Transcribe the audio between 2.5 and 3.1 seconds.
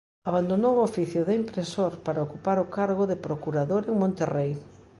o cargo